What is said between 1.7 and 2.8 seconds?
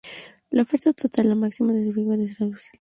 despliegue, será de bicicletas en estaciones.